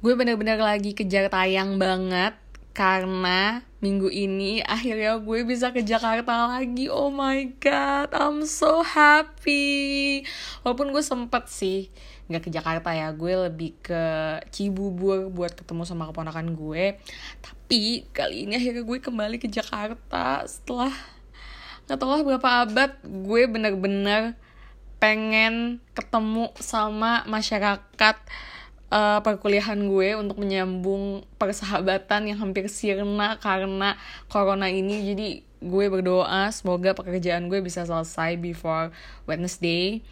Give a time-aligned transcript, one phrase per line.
[0.00, 2.32] gue bener-bener lagi kejar tayang banget
[2.72, 6.88] karena minggu ini akhirnya gue bisa ke Jakarta lagi.
[6.88, 10.24] Oh my god, I'm so happy.
[10.64, 11.92] Walaupun gue sempet sih
[12.32, 14.04] nggak ke Jakarta ya, gue lebih ke
[14.48, 16.96] Cibubur buat ketemu sama keponakan gue.
[17.44, 20.94] Tapi kali ini akhirnya gue kembali ke Jakarta setelah
[21.84, 24.38] nggak tahu lah berapa abad gue bener-bener
[24.96, 28.16] pengen ketemu sama masyarakat
[28.90, 33.96] uh, perkuliahan gue untuk menyambung persahabatan yang hampir sirna karena
[34.28, 35.28] corona ini jadi
[35.60, 38.92] gue berdoa semoga pekerjaan gue bisa selesai before
[39.24, 40.02] Wednesday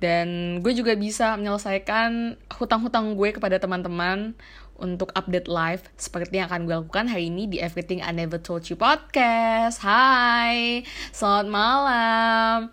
[0.00, 4.32] dan gue juga bisa menyelesaikan hutang-hutang gue kepada teman-teman
[4.80, 8.64] untuk update live seperti yang akan gue lakukan hari ini di Everything I Never Told
[8.72, 9.84] You podcast.
[9.84, 12.72] Hai, selamat malam.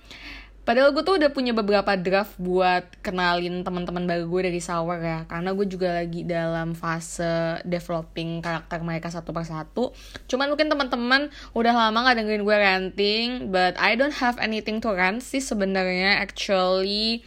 [0.68, 5.24] Padahal gue tuh udah punya beberapa draft buat kenalin teman-teman baru gue dari Sour ya.
[5.24, 9.96] Karena gue juga lagi dalam fase developing karakter mereka satu persatu.
[10.28, 14.92] Cuman mungkin teman-teman udah lama gak dengerin gue ranting But I don't have anything to
[14.92, 17.24] rant sih sebenarnya actually.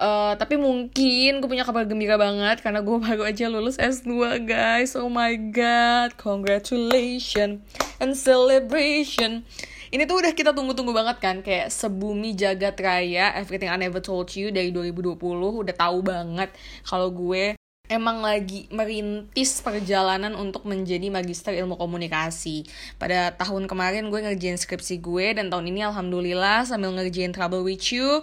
[0.00, 4.96] Uh, tapi mungkin gue punya kabar gembira banget karena gue baru aja lulus S2 guys.
[4.96, 7.60] Oh my god, congratulations
[8.00, 9.44] and celebration
[9.90, 14.30] ini tuh udah kita tunggu-tunggu banget kan kayak sebumi jagat raya Everything I Never Told
[14.38, 16.54] You dari 2020 udah tahu banget
[16.86, 17.58] kalau gue
[17.90, 22.62] emang lagi merintis perjalanan untuk menjadi magister ilmu komunikasi.
[23.02, 27.90] Pada tahun kemarin gue ngerjain skripsi gue dan tahun ini alhamdulillah sambil ngerjain Trouble With
[27.90, 28.22] You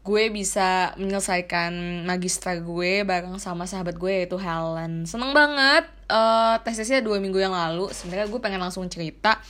[0.00, 5.04] gue bisa menyelesaikan magister gue bareng sama sahabat gue yaitu Helen.
[5.04, 5.90] Seneng banget.
[6.06, 7.90] Uh, tesisnya dua minggu yang lalu.
[7.90, 9.42] Sebenarnya gue pengen langsung cerita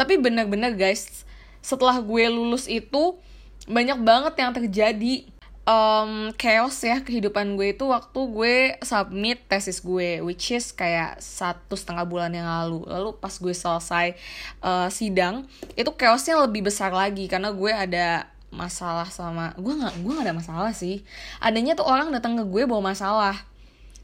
[0.00, 1.28] tapi bener-bener guys
[1.60, 3.20] setelah gue lulus itu
[3.68, 5.28] banyak banget yang terjadi
[5.68, 11.76] um, chaos ya kehidupan gue itu waktu gue submit tesis gue which is kayak satu
[11.76, 12.88] setengah bulan yang lalu.
[12.88, 14.16] Lalu pas gue selesai
[14.64, 15.44] uh, sidang
[15.76, 20.36] itu chaosnya lebih besar lagi karena gue ada masalah sama gue nggak gue nggak ada
[20.36, 21.04] masalah sih.
[21.44, 23.49] Adanya tuh orang datang ke gue bawa masalah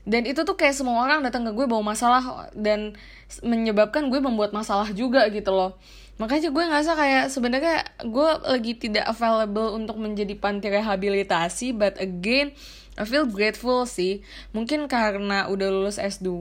[0.06, 2.94] dan itu tuh kayak semua orang datang ke gue bawa masalah dan
[3.42, 5.74] menyebabkan gue membuat masalah juga gitu loh.
[6.16, 12.54] Makanya gue ngerasa kayak sebenarnya gue lagi tidak available untuk menjadi panti rehabilitasi but again
[12.96, 14.24] I feel grateful sih.
[14.56, 16.32] Mungkin karena udah lulus S2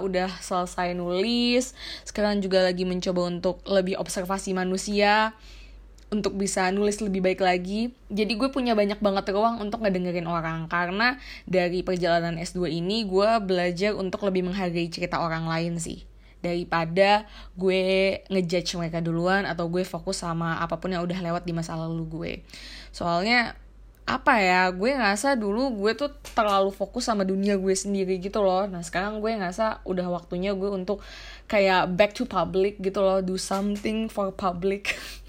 [0.00, 1.76] Udah selesai nulis
[2.08, 5.36] Sekarang juga lagi mencoba untuk lebih observasi manusia
[6.10, 7.94] untuk bisa nulis lebih baik lagi.
[8.10, 10.66] Jadi gue punya banyak banget ruang untuk ngedengerin orang.
[10.66, 11.16] Karena
[11.46, 16.02] dari perjalanan S2 ini gue belajar untuk lebih menghargai cerita orang lain sih.
[16.42, 21.54] Daripada gue ngejudge mereka duluan atau gue fokus sama apa pun yang udah lewat di
[21.54, 22.32] masa lalu gue.
[22.90, 23.54] Soalnya
[24.10, 28.66] apa ya gue ngerasa dulu gue tuh terlalu fokus sama dunia gue sendiri gitu loh.
[28.66, 30.98] Nah sekarang gue ngerasa udah waktunya gue untuk
[31.46, 33.22] kayak back to public gitu loh.
[33.22, 34.98] Do something for public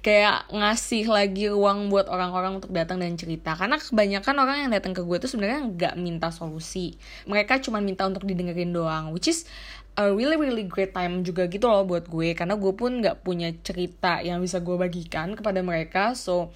[0.00, 3.54] kayak ngasih lagi ruang buat orang-orang untuk datang dan cerita.
[3.54, 6.96] Karena kebanyakan orang yang datang ke gue tuh sebenarnya nggak minta solusi.
[7.28, 9.12] Mereka cuma minta untuk didengerin doang.
[9.12, 9.44] Which is
[10.00, 12.32] a really really great time juga gitu loh buat gue.
[12.32, 16.16] Karena gue pun nggak punya cerita yang bisa gue bagikan kepada mereka.
[16.16, 16.50] So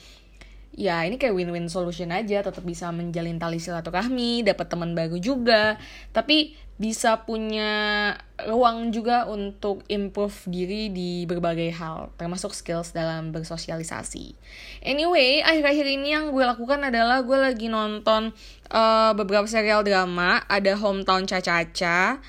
[0.76, 2.40] ya ini kayak win-win solution aja.
[2.40, 5.76] Tetap bisa menjalin tali silaturahmi dapat teman baru juga.
[6.16, 8.12] Tapi bisa punya
[8.46, 14.38] ruang juga untuk improve diri di berbagai hal termasuk skills dalam bersosialisasi.
[14.86, 18.30] Anyway akhir-akhir ini yang gue lakukan adalah gue lagi nonton
[18.70, 22.22] uh, beberapa serial drama ada hometown caca-caca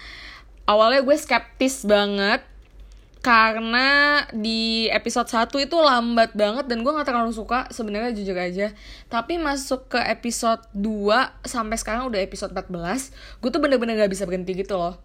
[0.65, 2.43] awalnya gue skeptis banget
[3.21, 8.71] karena di episode 1 itu lambat banget dan gue gak terlalu suka sebenarnya jujur aja.
[9.11, 14.23] Tapi masuk ke episode 2 sampai sekarang udah episode 14 gue tuh bener-bener gak bisa
[14.23, 14.95] berhenti gitu loh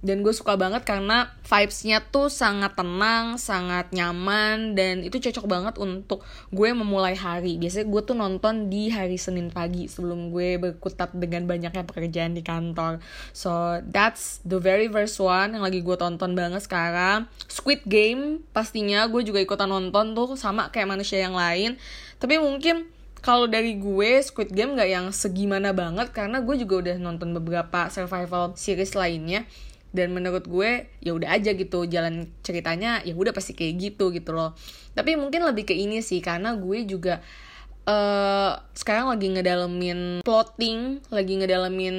[0.00, 5.74] dan gue suka banget karena vibesnya tuh sangat tenang, sangat nyaman dan itu cocok banget
[5.76, 7.60] untuk gue memulai hari.
[7.60, 12.40] Biasanya gue tuh nonton di hari Senin pagi sebelum gue berkutat dengan banyaknya pekerjaan di
[12.40, 13.04] kantor.
[13.36, 17.28] So that's the very first one yang lagi gue tonton banget sekarang.
[17.44, 21.76] Squid Game pastinya gue juga ikutan nonton tuh sama kayak manusia yang lain.
[22.16, 22.88] Tapi mungkin
[23.20, 27.92] kalau dari gue Squid Game gak yang segimana banget karena gue juga udah nonton beberapa
[27.92, 29.44] survival series lainnya
[29.90, 34.30] dan menurut gue ya udah aja gitu jalan ceritanya ya udah pasti kayak gitu gitu
[34.30, 34.54] loh.
[34.94, 37.18] Tapi mungkin lebih ke ini sih karena gue juga
[37.90, 41.96] uh, sekarang lagi ngedalemin plotting lagi ngedalemin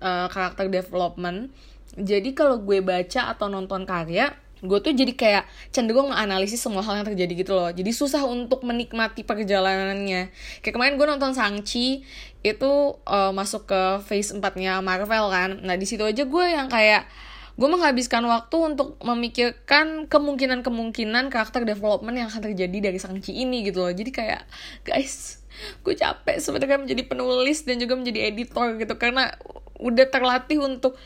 [0.00, 1.52] uh, karakter development.
[1.94, 5.44] Jadi kalau gue baca atau nonton karya gue tuh jadi kayak
[5.76, 7.68] cenderung menganalisis semua hal yang terjadi gitu loh.
[7.68, 10.32] Jadi susah untuk menikmati perjalanannya.
[10.64, 12.00] Kayak kemarin gue nonton Sangchi
[12.40, 12.72] itu
[13.04, 15.60] uh, masuk ke phase 4 nya Marvel kan.
[15.60, 17.04] Nah di situ aja gue yang kayak
[17.54, 23.86] gue menghabiskan waktu untuk memikirkan kemungkinan-kemungkinan karakter development yang akan terjadi dari Sangchi ini gitu
[23.86, 24.42] loh jadi kayak
[24.82, 25.44] guys
[25.86, 29.30] gue capek sebenarnya menjadi penulis dan juga menjadi editor gitu karena
[29.78, 30.98] udah terlatih untuk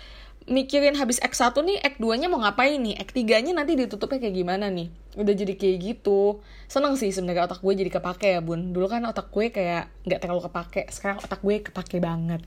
[0.48, 4.72] mikirin habis X1 nih, X2 nya mau ngapain nih, X3 nya nanti ditutupnya kayak gimana
[4.72, 4.88] nih.
[5.20, 6.40] Udah jadi kayak gitu.
[6.66, 8.72] Seneng sih sebenarnya otak gue jadi kepake ya bun.
[8.72, 12.40] Dulu kan otak gue kayak nggak terlalu kepake, sekarang otak gue kepake banget.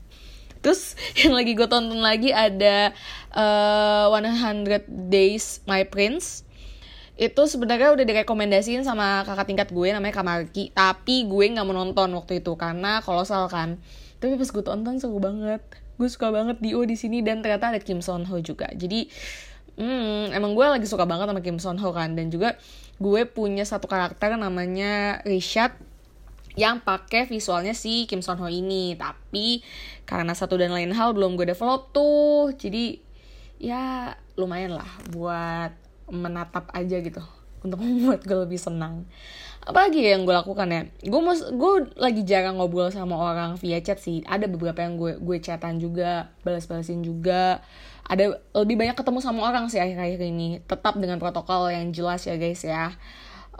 [0.62, 2.94] Terus yang lagi gue tonton lagi ada
[3.34, 6.46] uh, eh, 100 Days My Prince.
[7.18, 10.72] Itu sebenarnya udah direkomendasiin sama kakak tingkat gue namanya Kamarki.
[10.72, 13.76] Tapi gue nggak mau nonton waktu itu karena kolosal kan.
[14.22, 15.60] Tapi pas gue tonton seru banget.
[15.98, 18.70] Gue suka banget Dio di sini dan ternyata ada Kim Son Ho juga.
[18.72, 19.10] Jadi
[19.76, 22.14] hmm, emang gue lagi suka banget sama Kim Son Ho kan.
[22.16, 22.56] Dan juga
[23.02, 25.74] gue punya satu karakter namanya Richard
[26.54, 28.96] yang pakai visualnya si Kim Son Ho ini.
[28.96, 29.64] Tapi
[30.04, 32.52] karena satu dan lain hal belum gue develop tuh.
[32.56, 33.00] Jadi
[33.62, 35.72] ya lumayan lah buat
[36.12, 37.22] menatap aja gitu.
[37.62, 39.08] Untuk membuat gue lebih senang.
[39.62, 40.82] Apalagi ya yang gue lakukan ya?
[41.06, 44.26] Gue mau gue lagi jarang ngobrol sama orang via chat sih.
[44.26, 47.62] Ada beberapa yang gue gue chatan juga balas-balasin juga.
[48.02, 50.58] Ada lebih banyak ketemu sama orang sih akhir-akhir ini.
[50.66, 52.90] Tetap dengan protokol yang jelas ya guys ya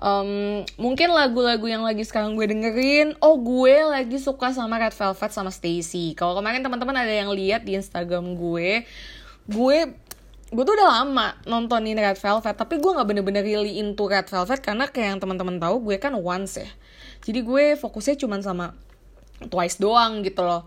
[0.02, 5.30] um, mungkin lagu-lagu yang lagi sekarang gue dengerin oh gue lagi suka sama Red Velvet
[5.30, 6.18] sama Stacy.
[6.18, 8.82] Kalau kemarin teman-teman ada yang lihat di Instagram gue
[9.46, 9.78] gue
[10.52, 14.60] gue tuh udah lama nontonin Red Velvet tapi gue nggak bener-bener really into Red Velvet
[14.60, 16.68] karena kayak yang teman-teman tahu gue kan once ya.
[17.22, 18.74] Jadi gue fokusnya cuma sama
[19.42, 20.66] Twice doang gitu loh.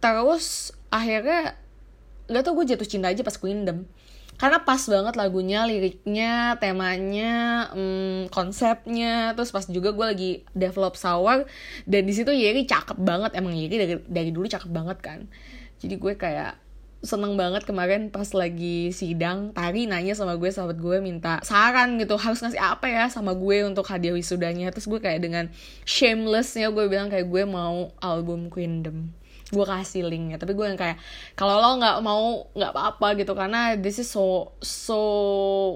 [0.00, 1.54] Terus akhirnya
[2.26, 3.84] nggak tau gue jatuh cinta aja pas Queendom
[4.42, 9.38] karena pas banget lagunya liriknya temanya hmm, konsepnya.
[9.38, 11.46] Terus pas juga gue lagi develop sour
[11.86, 13.38] dan di situ Yeri cakep banget.
[13.38, 15.30] Emang Yeri dari dari dulu cakep banget kan.
[15.78, 16.58] Jadi gue kayak
[17.06, 22.14] seneng banget kemarin pas lagi sidang Tari nanya sama gue sahabat gue minta saran gitu
[22.14, 24.74] harus ngasih apa ya sama gue untuk hadiah wisudanya?
[24.74, 25.54] Terus gue kayak dengan
[25.86, 29.21] shamelessnya gue bilang kayak gue mau album Queendom
[29.52, 30.40] gue kasih linknya.
[30.40, 30.96] Tapi gue yang kayak
[31.36, 33.36] kalau lo nggak mau nggak apa-apa gitu.
[33.36, 35.00] Karena this is so so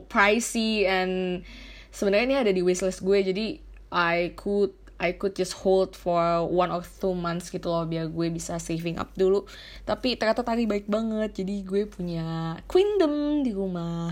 [0.09, 1.45] pricey and
[1.93, 3.21] sebenarnya ini ada di wishlist gue.
[3.21, 3.47] Jadi
[3.93, 8.33] I could I could just hold for one or two months gitu loh biar gue
[8.33, 9.45] bisa saving up dulu.
[9.85, 11.45] Tapi ternyata tadi baik banget.
[11.45, 14.09] Jadi gue punya Queendom di rumah.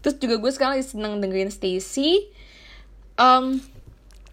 [0.00, 2.30] Terus juga gue sekarang seneng dengerin Stacy.
[3.18, 3.58] Um,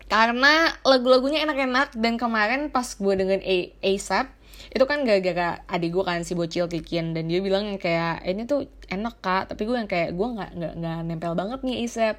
[0.06, 1.98] karena lagu-lagunya enak-enak.
[1.98, 4.37] Dan kemarin pas gue dengerin A ASAP
[4.78, 8.46] itu kan gara-gara adik gue kan si bocil Tikian dan dia bilang kayak eh, ini
[8.46, 9.50] tuh enak kak.
[9.50, 12.16] Tapi gue yang kayak gue nggak nggak nggak nempel banget nih Isep.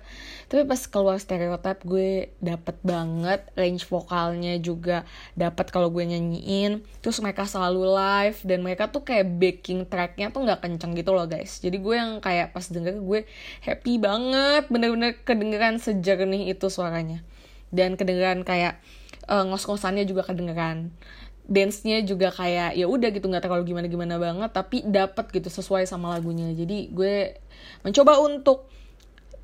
[0.50, 5.06] Tapi pas keluar stereotip gue dapet banget range vokalnya juga.
[5.38, 6.82] Dapet kalau gue nyanyiin.
[6.98, 8.38] Terus mereka selalu live.
[8.42, 11.62] Dan mereka tuh kayak backing tracknya tuh nggak kenceng gitu loh guys.
[11.62, 13.22] Jadi gue yang kayak pas denger gue
[13.62, 14.66] happy banget.
[14.66, 17.22] Bener-bener kedengeran sejernih itu suaranya.
[17.70, 18.82] Dan kedengeran kayak
[19.30, 20.90] uh, ngos-ngosannya juga kedengeran
[21.48, 25.88] dance-nya juga kayak ya udah gitu nggak terlalu gimana gimana banget tapi dapat gitu sesuai
[25.88, 26.52] sama lagunya.
[26.52, 27.40] Jadi gue
[27.80, 28.68] mencoba untuk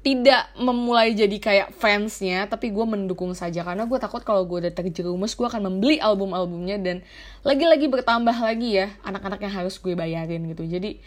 [0.05, 3.65] tidak memulai jadi kayak fansnya tapi gue mendukung saja.
[3.65, 7.01] Karena gue takut kalau gue udah terjerumus gue akan membeli album-albumnya dan
[7.41, 10.69] lagi-lagi bertambah lagi ya anak-anak yang harus gue bayarin gitu.
[10.69, 11.01] Jadi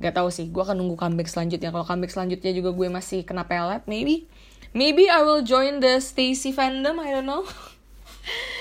[0.00, 1.68] gak tahu sih gue akan nunggu comeback selanjutnya.
[1.68, 4.24] Kalau comeback selanjutnya juga gue masih kena pelet maybe.
[4.72, 7.44] Maybe I will join the Stacy fandom I don't know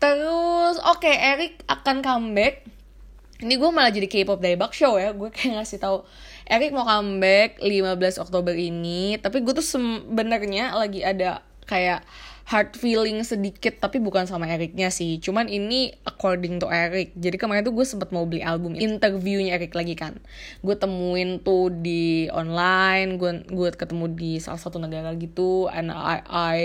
[0.00, 2.64] Terus oke okay, Eric akan comeback.
[3.40, 5.12] Ini gue malah jadi K-pop dari Bak Show ya.
[5.12, 6.04] Gue kayak ngasih tahu
[6.48, 9.20] Eric mau comeback 15 Oktober ini.
[9.20, 12.04] Tapi gue tuh sebenarnya lagi ada kayak
[12.50, 15.22] hard feeling sedikit tapi bukan sama Ericnya sih.
[15.22, 17.14] Cuman ini according to Eric.
[17.14, 20.18] Jadi kemarin tuh gue sempet mau beli album interviewnya Eric lagi kan.
[20.58, 26.26] Gue temuin tuh di online gue gue ketemu di salah satu negara gitu and I
[26.26, 26.60] I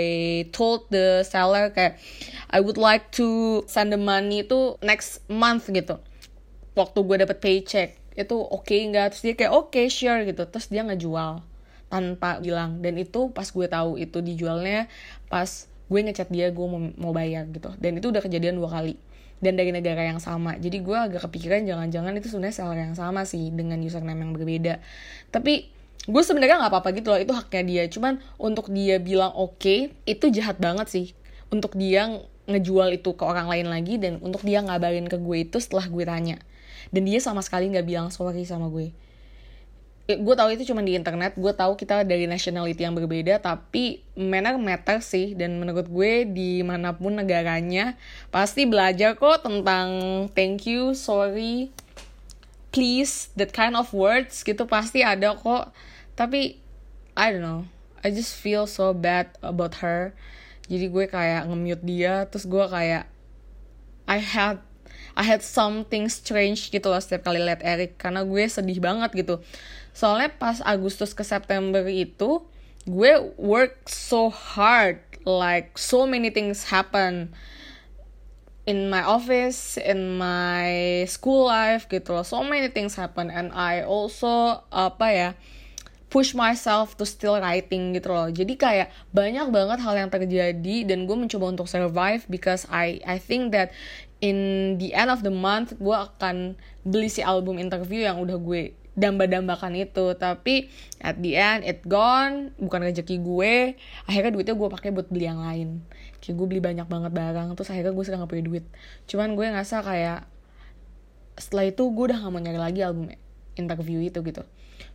[0.50, 2.02] told the seller kayak
[2.50, 6.02] I would like to send the money itu next month gitu.
[6.74, 9.14] Waktu gue dapet paycheck itu oke okay nggak?
[9.14, 10.50] Terus dia kayak oke okay, sure gitu.
[10.50, 11.46] Terus dia ngejual
[11.86, 12.82] tanpa bilang.
[12.82, 14.90] Dan itu pas gue tahu itu dijualnya
[15.30, 17.70] pas gue ngechat dia gue mau, mau bayar gitu.
[17.78, 18.98] Dan itu udah kejadian dua kali.
[19.36, 20.56] Dan dari negara yang sama.
[20.56, 24.80] Jadi gue agak kepikiran jangan-jangan itu sebenarnya seller yang sama sih dengan username yang berbeda.
[25.28, 25.68] Tapi
[26.06, 27.82] gue sebenarnya nggak apa-apa gitu loh itu haknya dia.
[27.92, 31.06] Cuman untuk dia bilang oke okay, itu jahat banget sih.
[31.52, 32.08] Untuk dia
[32.48, 36.04] ngejual itu ke orang lain lagi dan untuk dia ngabarin ke gue itu setelah gue
[36.08, 36.40] tanya.
[36.88, 38.96] Dan dia sama sekali nggak bilang sorry sama gue
[40.06, 44.54] gue tahu itu cuma di internet gue tahu kita dari nationality yang berbeda tapi manner
[44.54, 45.34] matter sih.
[45.34, 47.98] Dan menurut gue di mana pun negaranya
[48.30, 49.88] pasti belajar kok tentang
[50.38, 51.74] thank you sorry
[52.70, 55.74] please that kind of words gitu pasti ada kok.
[56.14, 56.62] Tapi
[57.18, 57.66] I don't know.
[58.06, 60.14] I just feel so bad about her.
[60.70, 63.10] Jadi gue kayak nge-mute dia terus gue kayak
[64.06, 64.62] I had
[65.16, 67.98] I had something strange gitu loh setiap kali liat Eric.
[67.98, 69.42] Karena gue sedih banget gitu
[69.96, 72.44] soalnya pas Agustus ke September itu
[72.84, 77.32] gue work so hard like so many things happen
[78.68, 82.26] in my office in my school life gitu loh.
[82.26, 85.28] So many things happen and I also apa ya
[86.12, 88.28] push myself to still writing gitu loh.
[88.30, 93.16] Jadi kayak banyak banget hal yang terjadi dan gue mencoba untuk survive because I I
[93.16, 93.72] think that
[94.20, 96.54] in the end of the month gue akan
[96.86, 100.16] beli si album interview yang udah gue damba-dambakan itu.
[100.16, 100.72] Tapi
[101.04, 102.56] at the end it gone.
[102.56, 103.76] Bukan rezeki gue.
[104.08, 105.84] Akhirnya duitnya gue pakai buat beli yang lain.
[106.18, 108.64] Kayak gue beli banyak banget barang terus akhirnya gue sekarang gak punya duit.
[109.06, 110.26] Cuman gue ngerasa kayak
[111.36, 113.12] setelah itu gue udah gak mau nyari lagi album
[113.54, 114.42] interview itu gitu.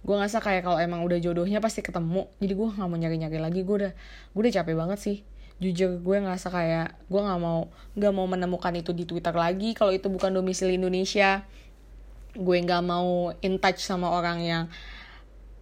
[0.01, 2.25] Gue ngerasa kayak kalau emang udah jodohnya pasti ketemu.
[2.41, 3.61] Jadi gue gak mau nyari-nyari lagi.
[3.61, 3.93] Gue udah
[4.33, 5.17] gue udah capek banget sih.
[5.61, 9.77] Jujur gue ngerasa kayak gue nggak mau nggak mau menemukan itu di Twitter lagi.
[9.77, 11.45] Kalau itu bukan domisili Indonesia
[12.35, 14.63] gue nggak mau in touch sama orang yang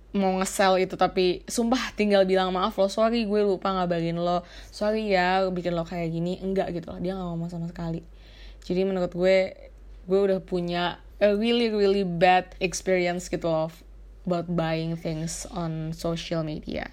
[0.09, 4.41] mau ngesel itu tapi sumpah tinggal bilang maaf lo sorry gue lupa ngabarin lo.
[4.73, 6.41] Sorry ya bikin lo kayak gini.
[6.41, 8.01] Enggak gitu loh dia nggak ngomong sama sekali.
[8.65, 9.69] Jadi menurut gue
[10.09, 13.69] gue udah punya a really really bad experience gitu loh
[14.25, 16.89] about buying things on social media.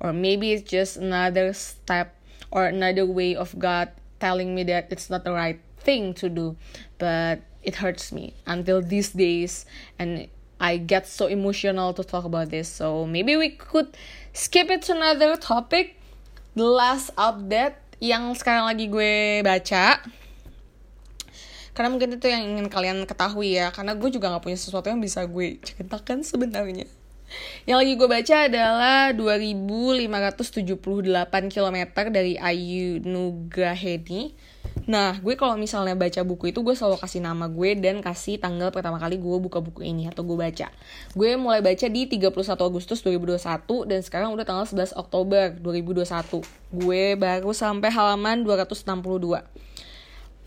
[0.00, 2.16] Or maybe it's just another step
[2.52, 6.56] or another way of God telling me that it's not the right thing to do.
[7.00, 9.66] But it hurts me until these days
[9.98, 12.70] and I get so emotional to talk about this.
[12.70, 13.92] So maybe we could
[14.32, 16.00] skip it to another topic.
[16.56, 20.00] The last update yang sekarang lagi gue baca.
[21.76, 25.04] Karena mungkin itu yang ingin kalian ketahui ya karena gue juga gak punya sesuatu yang
[25.04, 26.88] bisa gue ceritakan sebenarnya.
[27.68, 34.32] Yang lagi gue baca adalah 2578 km dari Ayu Nugraheni
[34.86, 38.70] Nah, gue kalau misalnya baca buku itu gue selalu kasih nama gue dan kasih tanggal
[38.70, 40.70] pertama kali gue buka buku ini atau gue baca.
[41.12, 46.44] Gue mulai baca di 31 Agustus 2021 dan sekarang udah tanggal 11 Oktober 2021.
[46.70, 49.42] Gue baru sampai halaman 262.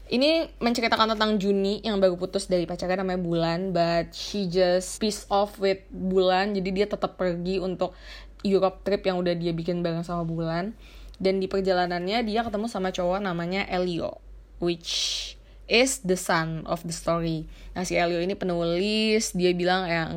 [0.09, 5.29] Ini menceritakan tentang Juni yang baru putus dari pacarnya namanya Bulan, but she just peace
[5.29, 7.93] off with Bulan, jadi dia tetap pergi untuk
[8.41, 10.73] Europe trip yang udah dia bikin bareng sama Bulan.
[11.19, 14.23] Dan di perjalanannya dia ketemu sama cowok namanya Elio
[14.59, 15.35] which
[15.71, 17.47] is the son of the story.
[17.73, 20.11] Nah si Elio ini penulis, dia bilang yang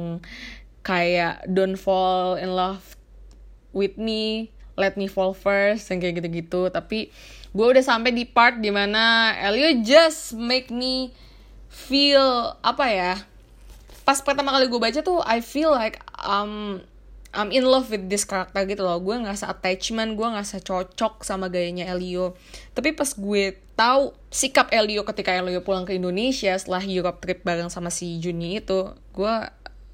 [0.83, 2.99] kayak don't fall in love
[3.71, 6.69] with me, let me fall first, yang kayak gitu-gitu.
[6.75, 7.15] Tapi
[7.53, 11.15] gue udah sampai di part di mana Elio just make me
[11.71, 13.15] feel apa ya?
[14.03, 16.83] Pas pertama kali gue baca tuh, I feel like um
[17.33, 19.01] I'm in love with this karakter gitu loh.
[19.01, 22.37] Gue ngerasa attachment gue ngerasa cocok sama gayanya Elio.
[22.77, 27.73] Tapi pas gue tahu sikap Elio ketika Elio pulang ke Indonesia setelah Europe trip bareng
[27.73, 29.35] sama si Juni itu gue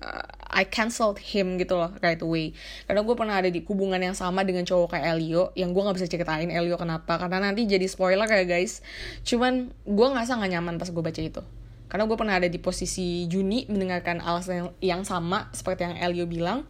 [0.03, 2.59] uh, I cancelled him gitu loh right away.
[2.91, 5.95] Karena gue pernah ada di hubungan yang sama dengan cowok kayak Elio yang gue nggak
[5.95, 7.23] bisa ceritain Elio kenapa.
[7.23, 8.83] Karena nanti jadi spoiler ya guys.
[9.23, 11.43] Cuman gue ngerasa nggak nyaman pas gue baca itu.
[11.87, 16.27] Karena gue pernah ada di posisi Juni mendengarkan alasan yang, yang sama seperti yang Elio
[16.27, 16.67] bilang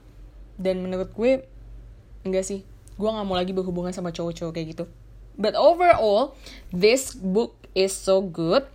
[0.58, 1.46] dan menurut gue
[2.26, 2.66] enggak sih.
[2.98, 4.84] Gue nggak mau lagi berhubungan sama cowok-cowok kayak gitu.
[5.38, 6.34] But overall
[6.74, 8.66] this book is so good.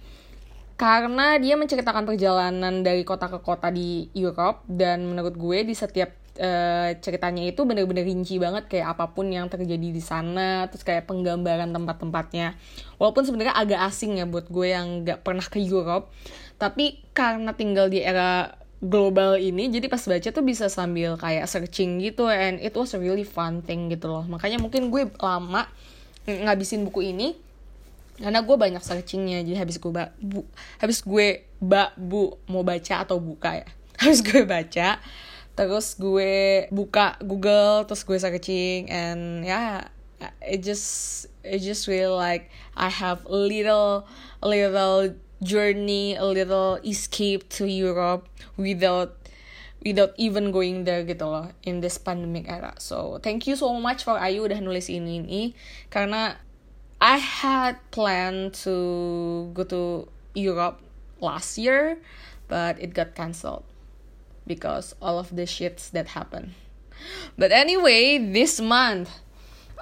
[0.80, 4.64] Karena dia menceritakan perjalanan dari kota ke kota di Europe.
[4.66, 8.72] Dan menurut gue di setiap uh, ceritanya itu bener-bener rinci banget.
[8.72, 12.56] Kayak apa pun yang terjadi di sana terus kayak penggambaran tempat-tempatnya.
[12.96, 16.16] Walaupun sebenarnya agak asing ya buat gue yang nggak pernah ke Europe.
[16.56, 22.04] Tapi karena tinggal di era global ini jadi pas baca tuh bisa sambil kayak searching
[22.04, 24.28] gitu and it was really fun thing gitu loh.
[24.28, 25.66] Makanya mungkin gue lama
[26.28, 27.40] ngabisin buku ini
[28.20, 29.42] karena gue banyak searchingnya.
[29.48, 30.44] Jadi habis gue ba bu,
[30.84, 33.68] habis gue ba bu mau baca atau buka ya.
[34.04, 35.00] Habis gue baca
[35.54, 39.86] terus gue buka Google terus gue searching and ya
[40.26, 44.10] yeah, it just it just really like I have little
[44.42, 45.14] little
[45.44, 49.20] journey, a little escape to Europe without
[49.84, 52.72] without even going there gitu loh in this pandemic era.
[52.80, 55.44] So thank you so much for Ayu udah nulis ini ini
[55.92, 56.40] karena
[57.04, 60.80] I had planned to go to Europe
[61.20, 62.00] last year
[62.48, 63.68] but it got cancelled.
[64.46, 66.54] because all of the shits that happened.
[67.38, 69.10] But anyway, this month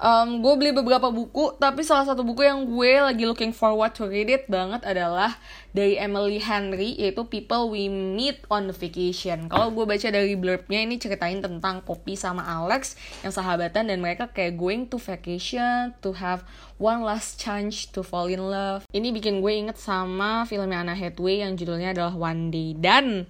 [0.02, 4.04] um, gue beli beberapa buku tapi salah satu buku yang gue lagi looking forward to
[4.10, 5.38] read it banget adalah
[5.72, 9.48] dari Emily Henry yaitu People We Meet on Vacation.
[9.48, 14.28] Kalau gue baca dari blurbnya ini ceritain tentang Poppy sama Alex yang sahabatan dan mereka
[14.28, 16.44] kayak going to vacation to have
[16.76, 18.84] one last chance to fall in love.
[18.92, 22.76] Ini bikin gue inget sama filmnya Anna Hathaway yang judulnya adalah One Day.
[22.76, 23.24] Dan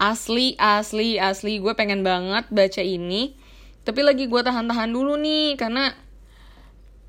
[0.00, 3.36] asli asli asli gue pengen banget baca ini
[3.90, 5.90] tapi lagi gue tahan-tahan dulu nih karena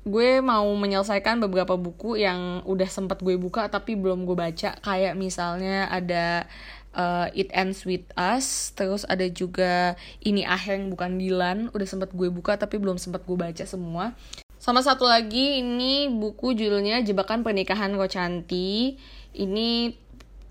[0.02, 4.74] gue mau menyelesaikan beberapa buku yang udah sempat gue buka tapi belum gue baca.
[4.82, 6.50] Kayak misalnya ada
[6.90, 9.94] uh, It Ends With Us terus ada juga
[10.26, 14.18] Ini Aheng Bukan Dilan udah sempat gue buka tapi belum sempat gue baca semua.
[14.58, 18.98] Sama satu lagi ini buku judulnya Jebakan Pernikahan Rocanti
[19.38, 19.94] ini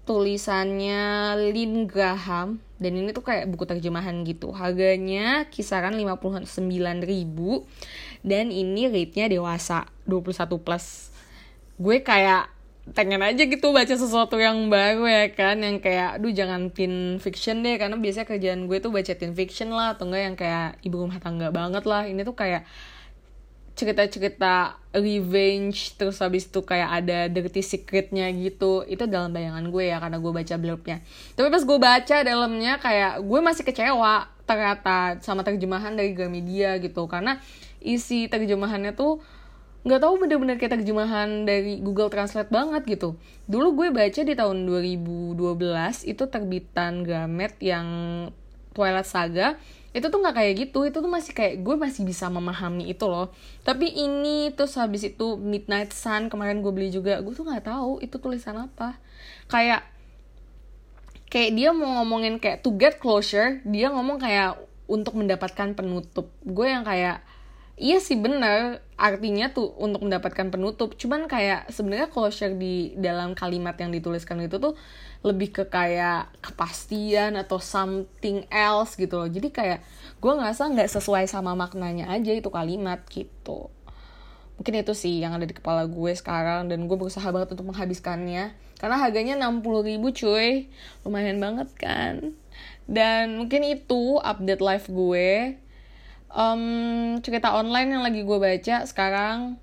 [0.08, 4.50] tulisannya Lin Graham dan ini tuh kayak buku terjemahan gitu.
[4.50, 6.50] Harganya kisaran 59
[7.06, 7.70] ribu.
[8.26, 11.14] Dan ini rate-nya dewasa 21 plus.
[11.78, 12.50] Gue kayak
[12.98, 17.62] pengen aja gitu baca sesuatu yang baru ya kan yang kayak aduh jangan teen fiction
[17.62, 17.78] deh.
[17.78, 21.22] Karena biasanya kerjaan gue tuh baca teen fiction lah atau enggak yang kayak ibu rumah
[21.22, 22.10] tangga banget lah.
[22.10, 22.66] Ini tuh kayak
[23.76, 29.98] cerita-cerita revenge terus habis itu kayak ada dirty secretnya gitu itu dalam bayangan gue ya
[30.04, 30.98] karena gue baca blognya
[31.40, 37.08] tapi pas gue baca dalamnya kayak gue masih kecewa ternyata sama terjemahan dari Gramedia gitu
[37.08, 37.40] karena
[37.80, 39.24] isi terjemahannya tuh
[39.82, 43.18] nggak tahu bener-bener kayak terjemahan dari Google Translate banget gitu.
[43.50, 45.34] Dulu gue baca di tahun 2012
[46.06, 47.88] itu terbitan Gramet yang
[48.78, 49.58] Twilight Saga
[49.92, 53.36] itu tuh nggak kayak gitu itu tuh masih kayak gue masih bisa memahami itu loh.
[53.68, 58.00] Tapi ini terus habis itu Midnight Sun kemarin gue beli juga gue tuh nggak tahu
[58.00, 58.96] itu tulisan apa.
[59.52, 59.84] Kayak
[61.28, 64.56] kayak dia mau ngomongin kayak to get closure dia ngomong kayak
[64.88, 66.32] untuk mendapatkan penutup.
[66.44, 67.24] Gue yang kayak
[67.78, 68.84] iya sih bener.
[68.96, 70.94] Artinya tuh untuk mendapatkan penutup.
[70.96, 74.74] Cuman kayak sebenarnya closure di dalam kalimat yang dituliskan itu tuh
[75.22, 79.30] lebih ke kayak kepastian atau something else gitu loh.
[79.30, 79.80] Jadi kayak
[80.18, 83.70] gue ngerasa nggak sesuai sama maknanya aja itu kalimat gitu.
[84.62, 88.54] Mungkin itu sih yang ada di kepala gue sekarang dan gue berusaha banget untuk menghabiskannya.
[88.78, 90.70] Karena harganya 60 ribu cuy.
[91.06, 92.34] Lumayan banget kan?
[92.90, 95.61] Dan mungkin itu update live gue
[96.36, 99.60] um, cerita online yang lagi gue baca sekarang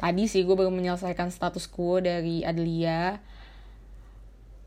[0.00, 3.20] tadi sih gue baru menyelesaikan status quo dari Adlia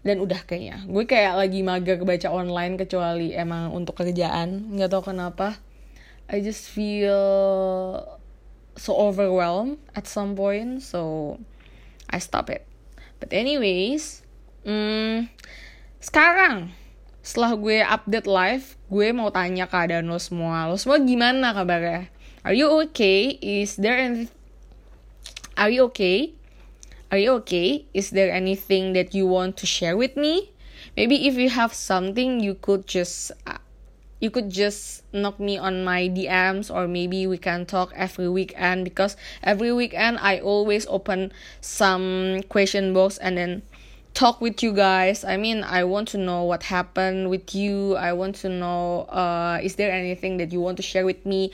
[0.03, 5.15] dan udah kayaknya gue kayak lagi mager baca online kecuali emang untuk kerjaan nggak tahu
[5.15, 5.57] kenapa.
[6.23, 7.19] I just feel
[8.79, 11.35] so overwhelmed at some point so
[12.07, 12.67] I stop it.
[13.19, 14.23] But anyways
[14.67, 15.31] hmm,
[16.03, 16.75] sekarang
[17.23, 22.11] setelah gue update live gue mau tanya keadaan lo semua lo semua gimana kabarnya
[22.43, 24.27] are you okay is there any
[25.55, 26.35] are you okay
[27.13, 27.85] Are you okay?
[27.93, 30.49] Is there anything that you want to share with me?
[30.97, 33.61] Maybe if you have something, you could just uh,
[34.17, 38.89] you could just knock me on my DMs or maybe we can talk every weekend
[38.89, 39.13] because
[39.45, 41.29] every weekend I always open
[41.61, 43.61] some question box and then
[44.13, 45.23] talk with you guys.
[45.23, 47.95] I mean, I want to know what happened with you.
[47.95, 51.51] I want to know uh is there anything that you want to share with me?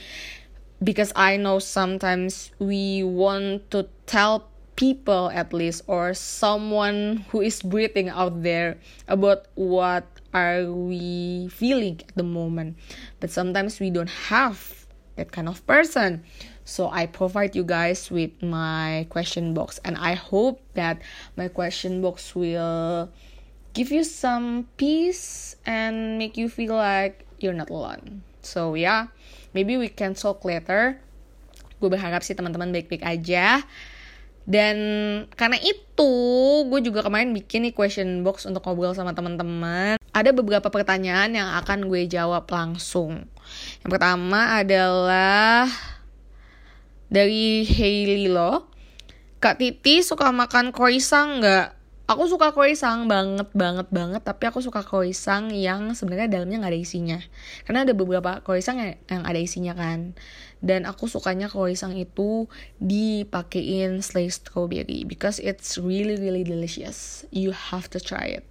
[0.82, 7.60] Because I know sometimes we want to tell people at least or someone who is
[7.60, 12.78] breathing out there about what are we feeling at the moment
[13.20, 16.24] but sometimes we don't have that kind of person
[16.70, 19.82] so i provide you guys with my question box.
[19.82, 21.02] And i hope that
[21.34, 23.10] my question box will
[23.74, 28.22] give you some peace and make you feel like you're not alone.
[28.46, 29.10] So yeah
[29.50, 31.02] maybe we can talk later.
[31.82, 33.66] Gue berharap sih teman-teman baik-baik aja.
[34.50, 34.76] Dan
[35.38, 36.12] karena itu
[36.66, 39.96] gue juga kemarin bikin nih question box untuk ngobrol sama teman-teman.
[40.10, 43.30] Ada beberapa pertanyaan yang akan gue jawab langsung.
[43.86, 45.70] Yang pertama adalah
[47.10, 48.70] dari Hailey lo.
[49.42, 51.80] Kak Titi suka makan croissant nggak?
[52.10, 54.22] Aku suka croissant banget banget banget.
[54.22, 57.18] Tapi aku suka croissant yang sebenarnya dalamnya nggak ada isinya.
[57.66, 60.14] Karena ada beberapa croissant yang, ada isinya kan.
[60.58, 62.50] Dan aku sukanya croissant itu
[62.82, 67.22] dipakein slice strawberry because it's really really delicious.
[67.30, 68.44] You have to try it.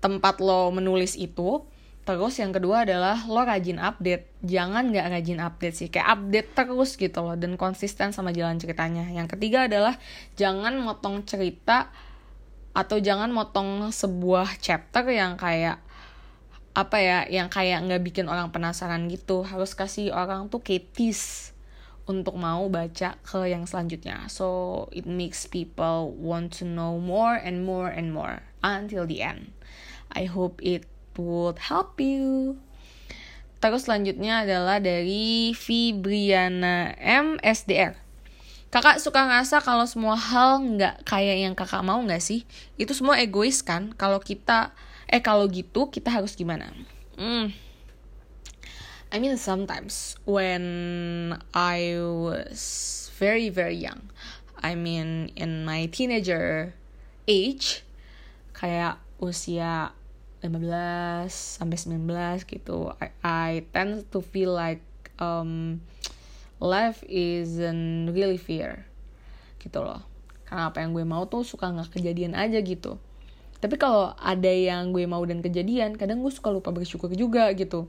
[0.00, 1.68] tempat lo menulis itu
[2.02, 4.42] Terus yang kedua adalah lo rajin update.
[4.42, 5.86] Jangan nggak rajin update sih.
[5.86, 7.38] Kayak update terus gitu loh.
[7.38, 9.06] Dan konsisten sama jalan ceritanya.
[9.06, 9.94] Yang ketiga adalah
[10.34, 11.94] jangan motong cerita
[12.74, 15.78] atau jangan motong sebuah chapter yang kayak
[16.72, 21.52] apa ya yang kayak nggak bikin orang penasaran gitu harus kasih orang tuh ketis
[22.08, 27.62] untuk mau baca ke yang selanjutnya so it makes people want to know more and
[27.62, 29.52] more and more until the end
[30.12, 30.84] I hope it
[31.16, 32.56] would help you.
[33.62, 37.96] Terus selanjutnya adalah dari Fibriana M SDR.
[38.72, 42.48] Kakak suka ngerasa kalau semua hal nggak kayak yang kakak mau nggak sih?
[42.80, 43.92] Itu semua egois kan?
[44.00, 44.72] Kalau kita,
[45.12, 46.72] eh kalau gitu kita harus gimana?
[47.20, 47.52] Hmm.
[49.12, 54.08] I mean sometimes when I was very very young,
[54.56, 56.72] I mean in my teenager
[57.28, 57.84] age,
[58.56, 59.92] kayak usia
[60.42, 64.82] 15 sampai 19 gitu I, I tend to feel like
[65.22, 65.84] um,
[66.58, 68.90] life isn't really fair
[69.62, 70.02] gitu loh
[70.50, 72.98] karena apa yang gue mau tuh suka nggak kejadian aja gitu
[73.62, 77.86] tapi kalau ada yang gue mau dan kejadian kadang gue suka lupa bersyukur juga gitu.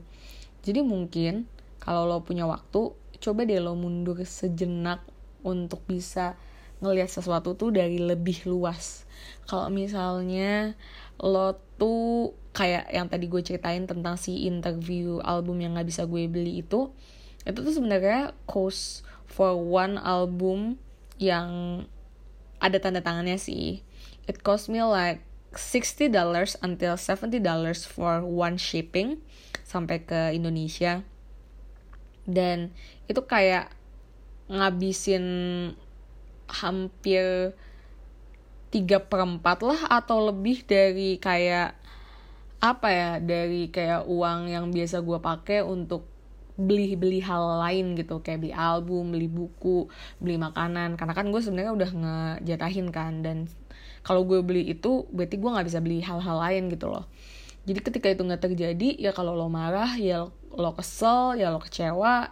[0.62, 1.50] Jadi mungkin
[1.82, 5.02] kalau lo punya waktu coba deh lo mundur sejenak
[5.42, 6.38] untuk bisa
[6.78, 9.02] ngelihat sesuatu tuh dari lebih luas.
[9.50, 10.78] Kalau misalnya
[11.18, 16.30] lo tuh kayak yang tadi gue ceritain tentang si interview album yang nggak bisa gue
[16.30, 16.94] beli itu
[17.42, 20.78] itu tuh sebenarnya cost for one album
[21.18, 21.82] yang
[22.62, 23.82] ada tanda tangannya sih.
[24.30, 25.23] It cost me like
[25.56, 29.20] 60 dollars until 70 dollars for one shipping
[29.64, 31.02] sampai ke Indonesia.
[32.24, 32.72] Dan
[33.06, 33.72] itu kayak
[34.48, 35.24] ngabisin
[36.48, 37.56] hampir
[38.68, 41.78] tiga perempat lah atau lebih dari kayak
[42.58, 46.08] apa ya dari kayak uang yang biasa gue pakai untuk
[46.54, 48.22] beli beli hal lain gitu.
[48.22, 50.96] Kayak beli album beli buku beli makanan.
[50.98, 53.20] Karena kan gue sebenarnya udah ngejatahin kan.
[53.20, 53.50] Dan
[54.04, 57.08] kalau gue beli itu berarti gue nggak bisa beli hal-hal lain gitu loh.
[57.64, 62.28] Jadi ketika itu nggak terjadi ya kalau lo marah ya lo kesel ya lo kecewa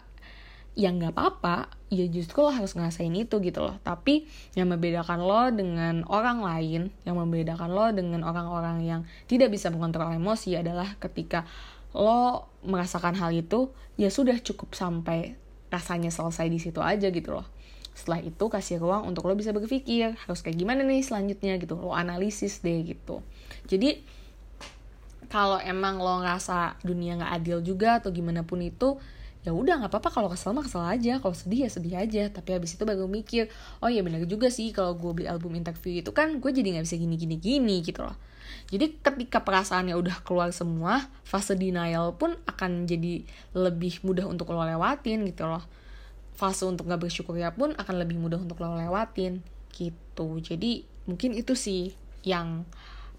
[0.77, 1.73] ya nggak apa-apa.
[1.89, 3.81] Ya justru lo harus ngerasain itu gitu loh.
[3.81, 9.73] Tapi yang membedakan lo dengan orang lain yang membedakan lo dengan orang-orang yang tidak bisa
[9.73, 11.49] mengontrol emosi adalah ketika
[11.97, 15.41] lo merasakan hal itu ya sudah cukup sampai
[15.73, 17.49] rasanya selesai di situ aja gitu loh
[17.93, 21.77] setelah itu kasih ruang untuk lo bisa berpikir harus kayak gimana nih selanjutnya gitu.
[21.77, 23.21] Lo analisis deh gitu.
[23.69, 24.01] Jadi
[25.29, 28.97] kalau emang lo ngerasa dunia nggak adil juga atau gimana pun itu
[29.45, 30.09] ya udah nggak apa-apa.
[30.09, 31.21] Kalau kesel mah kesel aja.
[31.21, 32.33] Kalau sedih ya sedih aja.
[32.33, 33.53] Tapi habis itu baru mikir
[33.85, 36.85] oh iya benar juga sih kalau gue beli album interview itu kan gue jadi nggak
[36.89, 38.17] bisa gini gini gini gitu loh.
[38.73, 43.21] Jadi ketika perasaannya udah keluar semua fase denial pun akan jadi
[43.53, 45.61] lebih mudah untuk lo lewatin gitu loh
[46.37, 51.37] fase untuk nggak bersyukur ya pun akan lebih mudah untuk lo lewatin gitu jadi mungkin
[51.37, 51.93] itu sih
[52.23, 52.67] yang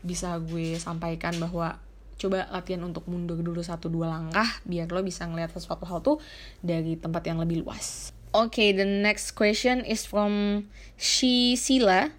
[0.03, 1.79] bisa gue sampaikan bahwa
[2.19, 6.23] coba latihan untuk mundur dulu satu dua langkah biar lo bisa ngeliat sesuatu hal tuh
[6.63, 8.15] dari tempat yang lebih luas.
[8.33, 10.65] Oke, okay, the next question is from
[10.97, 12.09] She Sila.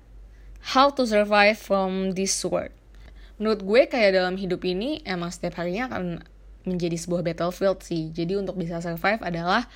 [0.77, 2.73] How to survive from this world?
[3.37, 6.23] Menurut gue kayak dalam hidup ini emang setiap harinya akan
[6.65, 8.15] menjadi sebuah battlefield sih.
[8.15, 9.67] Jadi untuk bisa survive adalah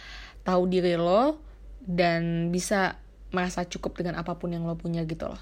[0.49, 1.37] tahu diri lo
[1.85, 2.97] dan bisa
[3.29, 5.41] merasa cukup dengan apa pun yang lo punya gitu loh.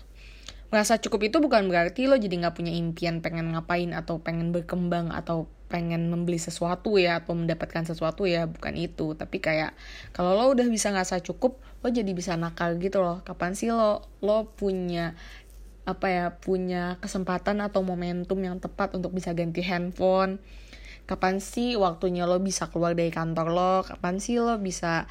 [0.74, 5.14] Merasa cukup itu bukan berarti lo jadi nggak punya impian pengen ngapain atau pengen berkembang
[5.14, 9.14] atau pengen membeli sesuatu ya atau mendapatkan sesuatu ya bukan itu.
[9.14, 9.78] Tapi kayak
[10.10, 13.22] kalau lo udah bisa ngerasa cukup lo jadi bisa nakal gitu loh.
[13.22, 15.14] Kapan sih lo lo punya
[15.86, 20.42] apa ya punya kesempatan atau momentum yang tepat untuk bisa ganti handphone
[21.06, 23.74] kapan sih waktunya lo bisa keluar dari kantor lo?
[23.86, 25.06] Kapan sih lo bisa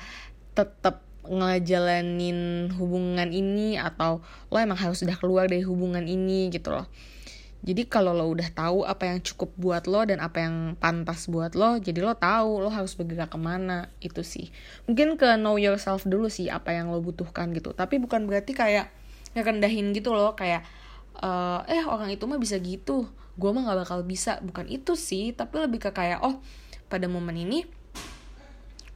[0.53, 3.79] tetap ngejalanin hubungan ini?
[3.79, 4.19] Atau
[4.51, 6.86] lo emang harus udah keluar dari hubungan ini gitu loh.
[7.65, 11.58] Jadi kalau lo udah tahu apa yang cukup buat lo dan apa yang pantas buat
[11.58, 13.89] lo jadi lo tahu lo harus bergerak ke mana.
[14.03, 14.53] Itu sih.
[14.86, 17.73] Mungkin ke know yourself dulu sih apa yang lo butuhkan gitu.
[17.73, 18.93] Tapi bukan berarti kayak
[19.34, 20.38] ngerendahin gitu loh.
[20.38, 20.62] Kayak
[21.17, 24.39] uh, eh orang itu mah bisa gitu gue mah gak bakal bisa.
[24.41, 26.39] Bukan itu sih tapi lebih ke kayak oh
[26.87, 27.67] pada momen ini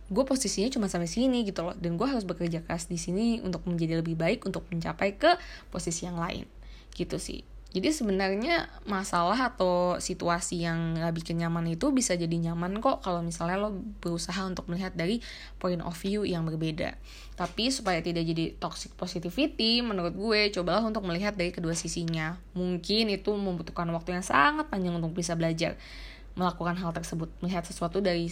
[0.10, 1.76] gue posisinya cuma sampai sini gitu loh.
[1.78, 5.38] Dan gue harus bekerja keras di sini untuk menjadi lebih baik untuk mencapai ke
[5.70, 6.50] posisi yang lain.
[6.96, 12.82] Gitu sih jadi sebenarnya masalah atau situasi yang gak bikin nyaman itu bisa jadi nyaman
[12.82, 15.22] kok kalau misalnya lo berusaha untuk melihat dari
[15.62, 16.98] point of view yang berbeda.
[17.38, 22.42] Tapi supaya tidak jadi toxic positivity, menurut gue cobalah untuk melihat dari kedua sisinya.
[22.58, 25.78] Mungkin itu membutuhkan waktu yang sangat panjang untuk bisa belajar
[26.34, 28.26] melakukan hal tersebut, melihat sesuatu dari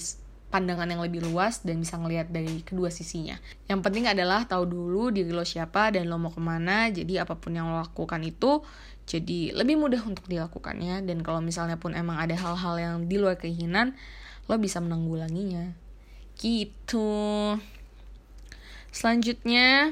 [0.47, 3.35] pandangan yang lebih luas dan bisa ngelihat dari kedua sisinya.
[3.67, 6.87] Yang penting adalah tahu dulu diri lo siapa dan lo mau ke mana.
[6.87, 8.63] Jadi apa pun yang lo lakukan itu
[9.07, 11.03] jadi lebih mudah untuk dilakukannya.
[11.03, 13.91] Dan kalau misalnya pun emang ada hal-hal yang di luar keinginan,
[14.47, 15.75] lo bisa menanggulanginya.
[16.39, 17.11] Gitu.
[18.95, 19.91] Selanjutnya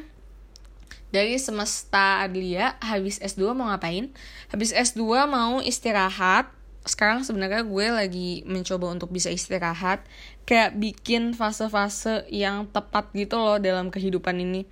[1.12, 4.08] dari semesta Adlia habis S2 mau ngapain?
[4.56, 10.06] Habis S2 mau istirahat sekarang sebenarnya gue lagi mencoba untuk bisa istirahat
[10.46, 14.70] kayak bikin fase-fase yang tepat gitu loh dalam kehidupan ini.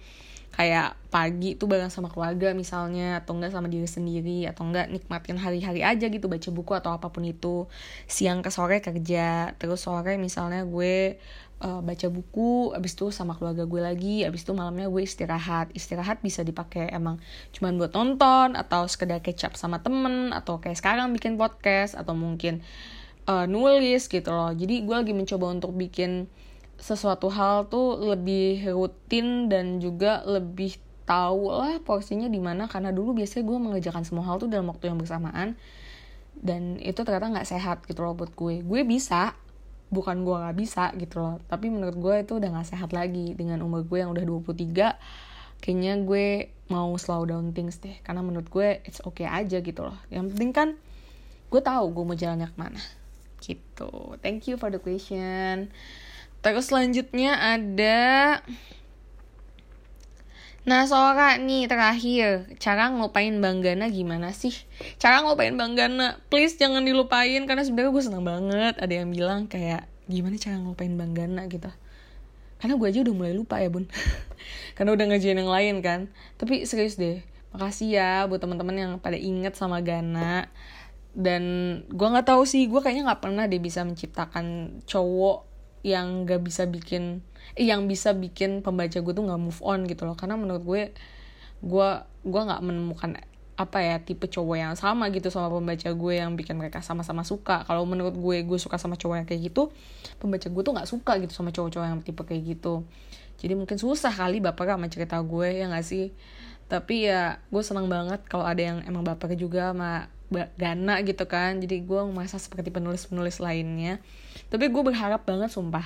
[0.54, 5.42] Kayak pagi tuh bareng sama keluarga misalnya atau enggak sama diri sendiri atau enggak nikmatin
[5.42, 7.66] hari-hari aja gitu baca buku atau apa pun itu.
[8.06, 11.18] Siang ke sore kerja terus sore misalnya gue
[11.58, 15.74] uh, baca buku abis itu sama keluarga gue lagi abis itu malamnya gue istirahat.
[15.74, 17.18] Istirahat bisa dipakai emang
[17.58, 22.62] cuman buat nonton atau sekedar kecap sama temen atau kayak sekarang bikin podcast atau mungkin
[22.62, 24.52] uh, nulis gitu loh.
[24.52, 26.28] Jadi gue lagi mencoba untuk bikin
[26.76, 30.76] sesuatu hal tuh lebih rutin dan juga lebih
[31.08, 32.68] tahu lah porsinya di mana.
[32.68, 35.56] Karena dulu biasanya gue mengerjakan semua hal tuh dalam waktu yang bersamaan.
[36.36, 38.60] Dan itu ternyata nggak sehat gitu loh buat gue.
[38.60, 39.32] Gue bisa
[39.94, 41.40] bukan gue nggak bisa gitu loh.
[41.48, 45.96] Tapi menurut gue itu udah nggak sehat lagi dengan umur gue yang udah 23 kayaknya
[46.04, 47.96] gue mau slow down things deh.
[48.04, 49.96] Karena menurut gue it's okay aja gitu loh.
[50.12, 50.70] Yang penting kan
[51.48, 53.03] gue tahu gue mau jalannya ke mana
[53.44, 54.16] gitu.
[54.24, 55.68] Thank you for the question.
[56.40, 58.40] Terus selanjutnya ada
[60.64, 62.48] Nah Sora nih terakhir.
[62.56, 64.56] Cara ngelupain Bang Gana gimana sih?
[64.96, 68.80] Cara ngelupain Bang Gana Please jangan dilupain Karena sebenarnya gue seneng banget.
[68.80, 71.68] Ada yang bilang kayak Gimana cara ngelupain Bang Gana gitu.
[72.64, 73.92] Karena gue aja udah mulai lupa ya bun.
[74.80, 76.08] Karena udah ngerjain yang lain kan.
[76.40, 77.20] Tapi serius deh
[77.54, 80.50] Makasih ya buat teman-teman yang pada inget sama Gana
[81.14, 81.44] Dan
[81.94, 85.46] gue gak tahu sih Gue kayaknya gak pernah deh bisa menciptakan cowok
[85.86, 87.22] yang gak bisa bikin
[87.60, 90.16] eh, yang bisa bikin pembaca gue tuh nggak move on gitu loh.
[90.16, 90.82] Karena menurut gue
[91.64, 91.90] gue
[92.24, 93.20] gue nggak menemukan
[93.54, 97.68] apa ya tipe cowok yang sama gitu sama pembaca gue yang bikin mereka sama-sama suka.
[97.68, 99.70] Kalau menurut gue gue suka sama cowok yang kayak gitu
[100.18, 102.88] pembaca gue tuh nggak suka gitu sama cowok-cowok yang tipe kayak gitu.
[103.38, 106.16] Jadi mungkin susah kali bapak sama cerita gue ya nggak sih?
[106.72, 111.62] Tapi ya gue senang banget kalau ada yang emang bapak juga sama Gana gitu kan.
[111.62, 114.02] Jadi gue merasa seperti penulis-penulis lainnya.
[114.50, 115.86] Tapi gue berharap banget sumpah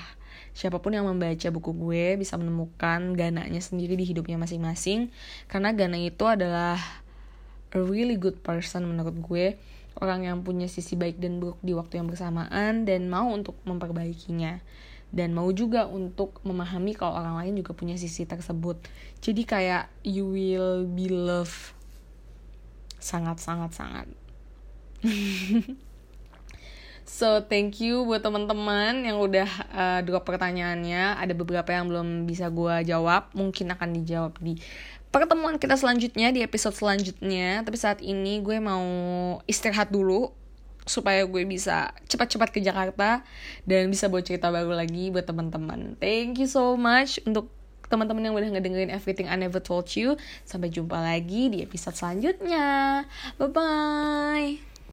[0.58, 5.14] siapa pun yang membaca buku gue bisa menemukan gananya sendiri di hidupnya masing-masing.
[5.46, 6.80] Karena Gana itu adalah
[7.74, 9.60] a really good person menurut gue.
[9.98, 14.62] Orang yang punya sisi baik dan buruk di waktu yang bersamaan dan mau untuk memperbaikinya.
[15.08, 18.78] Dan mau juga untuk memahami kalau orang lain juga punya sisi tersebut.
[19.24, 21.78] Jadi kayak you will be love
[22.98, 24.08] sangat sangat sangat
[27.18, 31.18] so thank you buat teman-teman yang udah uh, drop pertanyaannya.
[31.22, 34.58] Ada beberapa yang belum bisa gue jawab, mungkin akan dijawab di
[35.08, 37.62] pertemuan kita selanjutnya di episode selanjutnya.
[37.64, 38.86] Tapi saat ini gue mau
[39.46, 40.34] istirahat dulu
[40.88, 43.22] supaya gue bisa cepat-cepat ke Jakarta
[43.68, 46.00] dan bisa buat cerita baru lagi buat teman-teman.
[46.00, 47.52] Thank you so much untuk
[47.88, 50.16] teman-teman yang udah ngedengerin Everything I Never Told You.
[50.44, 53.04] Sampai jumpa lagi di episode selanjutnya.
[53.40, 54.77] Bye bye.